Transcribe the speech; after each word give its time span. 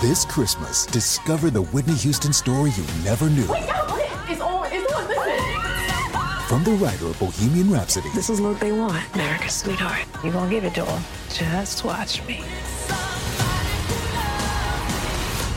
This 0.00 0.24
Christmas, 0.24 0.86
discover 0.86 1.50
the 1.50 1.62
Whitney 1.62 1.94
Houston 1.94 2.32
story 2.32 2.70
you 2.70 2.84
never 3.02 3.28
knew. 3.28 3.42
It's 3.42 4.40
on. 4.40 4.68
It's 4.70 4.92
on. 4.92 5.08
Listen. 5.08 6.46
From 6.46 6.62
the 6.62 6.70
writer 6.80 7.06
of 7.06 7.18
Bohemian 7.18 7.72
Rhapsody 7.72 8.08
This 8.14 8.30
is 8.30 8.40
what 8.40 8.60
they 8.60 8.70
want, 8.70 9.02
America's 9.16 9.54
sweetheart. 9.54 10.06
You 10.22 10.30
gonna 10.30 10.48
give 10.48 10.62
it 10.62 10.74
to 10.74 10.84
them? 10.84 11.02
Just 11.30 11.84
watch 11.84 12.24
me. 12.28 12.44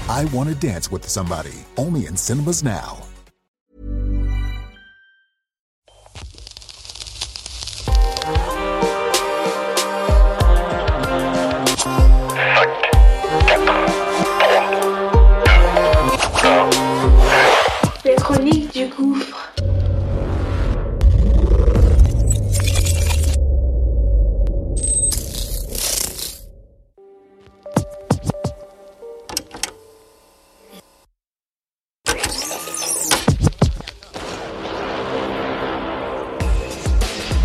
I 0.09 0.27
Want 0.33 0.49
to 0.49 0.55
Dance 0.55 0.91
with 0.91 1.07
Somebody, 1.07 1.53
only 1.77 2.07
in 2.07 2.17
cinemas 2.17 2.63
now. 2.63 3.00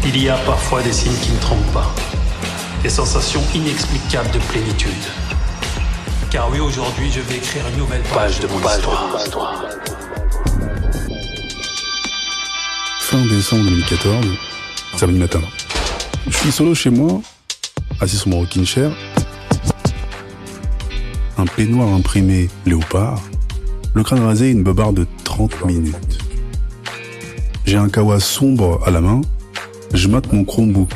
Il 0.08 0.22
y 0.22 0.28
a 0.28 0.36
parfois 0.46 0.82
des 0.82 0.92
signes 0.92 1.18
qui 1.20 1.32
ne 1.32 1.38
trompent 1.40 1.72
pas. 1.72 1.92
Des 2.84 2.88
sensations 2.88 3.42
inexplicables 3.56 4.30
de 4.30 4.38
plénitude. 4.38 4.92
Car 6.30 6.48
oui, 6.48 6.60
aujourd'hui, 6.60 7.10
je 7.10 7.20
vais 7.20 7.38
écrire 7.38 7.64
une 7.72 7.78
nouvelle 7.78 8.04
page 8.14 8.38
de 8.38 8.46
mon 8.46 8.58
histoire. 8.60 9.18
Fin 13.00 13.26
décembre 13.26 13.64
2014, 13.64 14.26
samedi 14.96 15.18
matin. 15.18 15.40
Je 16.28 16.36
suis 16.36 16.52
solo 16.52 16.72
chez 16.72 16.90
moi, 16.90 17.20
assis 18.00 18.16
sur 18.16 18.28
mon 18.28 18.38
rocking 18.38 18.64
chair. 18.64 18.92
Un 21.36 21.46
peignoir 21.46 21.92
imprimé 21.92 22.48
léopard, 22.64 23.20
le 23.92 24.04
crâne 24.04 24.24
rasé 24.24 24.46
et 24.46 24.50
une 24.52 24.62
beubare 24.62 24.92
de 24.92 25.04
30 25.24 25.64
minutes. 25.64 26.18
J'ai 27.64 27.76
un 27.76 27.88
kawa 27.88 28.20
sombre 28.20 28.80
à 28.86 28.92
la 28.92 29.00
main, 29.00 29.20
je 29.92 30.08
mate 30.08 30.32
mon 30.32 30.44
Chromebook 30.44 30.90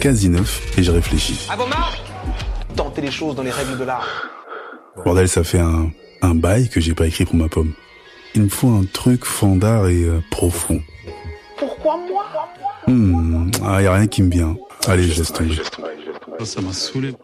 quasi 0.00 0.28
neuf 0.28 0.78
et 0.78 0.82
je 0.82 0.90
réfléchis. 0.92 1.46
À 1.50 1.56
vos 1.56 1.66
marques 1.66 2.02
Tentez 2.76 3.00
les 3.02 3.10
choses 3.10 3.34
dans 3.34 3.42
les 3.42 3.50
règles 3.50 3.76
de 3.76 3.84
l'art. 3.84 4.06
Bordel, 5.04 5.28
ça 5.28 5.42
fait 5.42 5.58
un, 5.58 5.90
un 6.22 6.34
bail 6.34 6.68
que 6.68 6.80
j'ai 6.80 6.94
pas 6.94 7.06
écrit 7.06 7.24
pour 7.24 7.34
ma 7.34 7.48
pomme. 7.48 7.72
Il 8.34 8.42
me 8.42 8.48
faut 8.48 8.68
un 8.68 8.84
truc 8.84 9.24
fandard 9.24 9.88
et 9.88 10.04
euh, 10.04 10.20
profond. 10.30 10.80
Pourquoi 11.58 11.96
moi? 12.08 12.24
Hmm, 12.86 13.50
ah, 13.64 13.82
y 13.82 13.86
a 13.86 13.94
rien 13.94 14.06
qui 14.06 14.22
me 14.22 14.30
vient. 14.30 14.56
Allez, 14.86 15.04
je 15.04 15.18
laisse 15.18 15.32
tomber. 15.32 15.56
Ça 16.44 16.60
m'a 16.60 16.72
saoulé. 16.72 17.14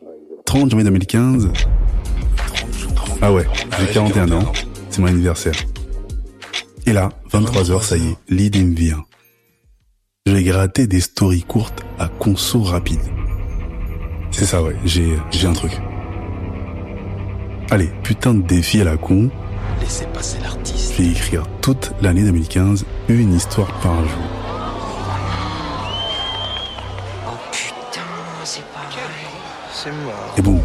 30 0.45 0.71
janvier 0.71 0.85
2015. 0.85 1.51
Ah 3.23 3.33
ouais, 3.33 3.47
j'ai 3.79 3.87
41 3.93 4.33
ans. 4.33 4.53
C'est 4.91 5.01
mon 5.01 5.07
anniversaire. 5.07 5.55
Et 6.87 6.93
là, 6.93 7.11
23h, 7.33 7.83
ça 7.83 7.97
y 7.97 8.09
est, 8.09 8.17
l'idée 8.29 8.63
me 8.63 8.75
vient. 8.75 9.05
Je 10.27 10.33
vais 10.33 10.43
gratter 10.43 10.87
des 10.87 11.01
stories 11.01 11.43
courtes 11.43 11.85
à 11.99 12.09
conso 12.09 12.63
rapide. 12.63 13.03
C'est 14.31 14.47
ça, 14.47 14.63
ouais, 14.63 14.75
j'ai, 14.87 15.19
j'ai 15.31 15.47
un 15.47 15.53
truc. 15.53 15.73
Allez, 17.71 17.91
putain 18.03 18.33
de 18.33 18.41
défi 18.41 18.81
à 18.81 18.85
la 18.85 18.97
con. 18.97 19.29
Laissez 19.83 20.07
passer 20.07 20.39
l'artiste. 20.41 20.95
Je 20.97 21.03
vais 21.03 21.11
écrire 21.11 21.47
toute 21.61 21.93
l'année 22.01 22.23
2015, 22.23 22.87
une 23.11 23.35
histoire 23.35 23.71
par 23.83 23.97
jour. 23.97 24.23
Putain, 27.53 28.01
c'est 28.45 28.65
pas. 28.73 28.81
C'est 29.75 29.93
mort. 29.93 30.35
Et 30.39 30.41
bon, 30.41 30.63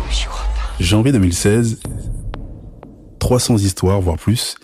janvier 0.80 1.12
2016, 1.12 1.82
300 3.20 3.58
histoires, 3.58 4.00
voire 4.00 4.16
plus, 4.16 4.56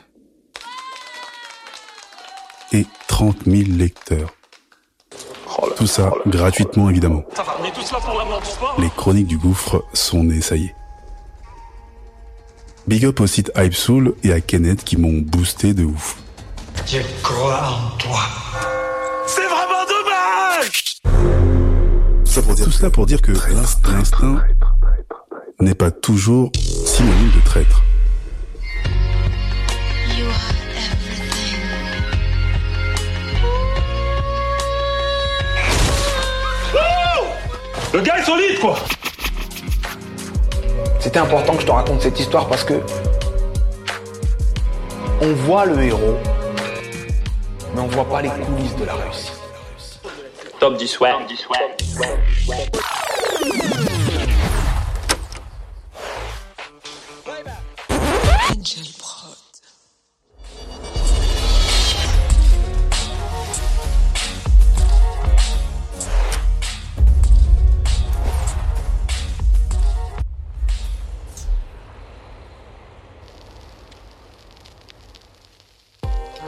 et 2.71 2.85
30 3.09 3.43
000 3.45 3.71
lecteurs. 3.77 4.34
Tout 5.75 5.87
ça 5.87 6.11
gratuitement, 6.27 6.89
évidemment. 6.89 7.23
Les 8.77 8.89
chroniques 8.89 9.27
du 9.27 9.37
gouffre 9.37 9.83
sont 9.93 10.23
nées, 10.23 10.41
ça 10.41 10.55
y 10.55 10.65
est. 10.65 10.75
Big 12.87 13.03
up 13.05 13.19
au 13.19 13.27
site 13.27 13.51
Hypesoul 13.57 14.13
et 14.23 14.31
à 14.31 14.41
Kenneth 14.41 14.83
qui 14.83 14.95
m'ont 14.97 15.21
boosté 15.21 15.73
de 15.73 15.83
ouf. 15.83 16.17
Je 16.85 16.99
crois 17.23 17.61
en 17.69 17.97
toi. 17.97 18.19
C'est 19.25 19.41
vraiment 19.41 19.85
dommage 19.89 21.01
Tout 22.63 22.71
cela 22.71 22.89
pour 22.91 23.05
dire 23.07 23.21
que 23.21 23.31
l'instinct 23.31 24.37
n'est 25.59 25.73
pas 25.73 25.89
toujours 25.89 26.51
synonyme 26.55 27.31
de 27.35 27.43
traître. 27.43 27.81
Le 37.95 38.01
gars 38.01 38.17
est 38.17 38.23
solide, 38.23 38.59
quoi 38.59 38.75
C'était 40.99 41.19
important 41.19 41.55
que 41.55 41.61
je 41.61 41.65
te 41.65 41.71
raconte 41.71 42.01
cette 42.01 42.19
histoire 42.19 42.45
parce 42.49 42.65
que 42.65 42.73
on 45.21 45.31
voit 45.31 45.65
le 45.65 45.81
héros, 45.81 46.17
mais 47.73 47.79
on 47.79 47.87
voit 47.87 48.03
pas 48.03 48.21
les 48.21 48.27
coulisses 48.27 48.75
de 48.75 48.83
la 48.83 48.95
réussite. 48.95 49.39
Top 50.59 50.75
du 50.77 50.85
swag. 50.85 51.21
Angel 58.51 58.83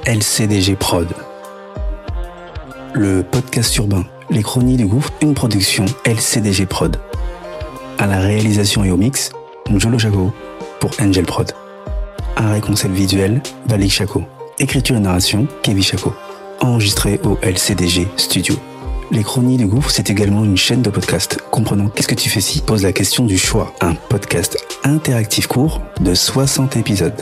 LCDG 0.07 0.77
Prod. 0.77 1.05
Le 2.93 3.23
podcast 3.23 3.75
urbain, 3.75 4.05
les 4.29 4.41
chroniques 4.41 4.77
du 4.77 4.85
gouffre, 4.85 5.11
une 5.21 5.33
production 5.33 5.83
LCDG 6.05 6.65
Prod. 6.65 6.95
À 7.97 8.07
la 8.07 8.21
réalisation 8.21 8.85
et 8.85 8.91
au 8.91 8.95
mix, 8.95 9.31
Njolo 9.69 9.99
Chaco 9.99 10.31
pour 10.79 10.91
Angel 11.01 11.25
Prod. 11.25 11.51
Un 12.37 12.53
réconcept 12.53 12.93
visuel, 12.93 13.41
Valik 13.65 13.91
Chaco. 13.91 14.23
Écriture 14.59 14.95
et 14.95 15.01
narration, 15.01 15.45
Kevin 15.61 15.83
Chaco. 15.83 16.13
Enregistré 16.61 17.19
au 17.25 17.37
LCDG 17.41 18.07
Studio. 18.15 18.55
Les 19.11 19.23
Chroniques 19.23 19.57
du 19.57 19.67
Gouffre, 19.67 19.91
c'est 19.91 20.09
également 20.09 20.45
une 20.45 20.55
chaîne 20.55 20.83
de 20.83 20.89
podcast 20.89 21.37
comprenant 21.51 21.89
Qu'est-ce 21.89 22.07
que 22.07 22.15
tu 22.15 22.29
fais 22.29 22.39
si 22.39 22.61
pose 22.61 22.83
la 22.83 22.93
question 22.93 23.25
du 23.25 23.37
choix. 23.37 23.73
Un 23.81 23.95
podcast 23.95 24.57
interactif 24.85 25.47
court 25.47 25.81
de 25.99 26.13
60 26.13 26.77
épisodes 26.77 27.21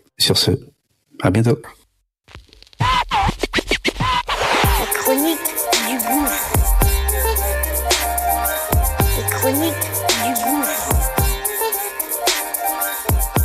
Sur 0.17 0.37
ce, 0.37 0.51
à 1.21 1.31
bientôt. 1.31 1.57
Les 2.79 2.85
chroniques 4.93 5.39
du 5.87 5.97
gouffre. 5.97 6.53
Les 9.17 9.25
chroniques 9.31 9.87
du 10.23 10.33
gouffre. 10.43 10.89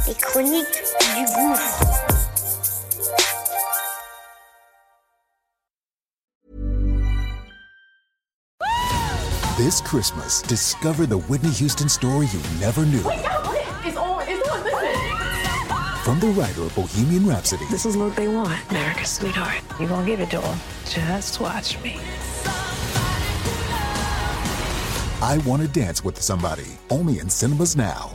Les 0.06 0.14
chroniques 0.14 0.82
du 1.16 1.24
gouffre. 1.34 1.82
This 9.56 9.80
Christmas, 9.80 10.42
discover 10.42 11.06
the 11.06 11.16
Whitney 11.16 11.50
Houston 11.50 11.88
story 11.88 12.26
you 12.26 12.40
never 12.60 12.84
knew. 12.84 13.02
From 16.06 16.20
the 16.20 16.28
writer 16.28 16.62
of 16.62 16.72
Bohemian 16.76 17.26
Rhapsody. 17.26 17.64
This 17.68 17.84
is 17.84 17.96
what 17.96 18.14
they 18.14 18.28
want, 18.28 18.56
America's 18.70 19.10
sweetheart. 19.10 19.60
You're 19.80 19.88
gonna 19.88 20.06
give 20.06 20.20
it 20.20 20.30
to 20.30 20.38
them. 20.38 20.56
Just 20.84 21.40
watch 21.40 21.82
me. 21.82 21.98
I 25.20 25.42
Want 25.44 25.62
to 25.62 25.68
Dance 25.68 26.04
with 26.04 26.22
Somebody. 26.22 26.78
Only 26.90 27.18
in 27.18 27.28
cinemas 27.28 27.74
now. 27.74 28.14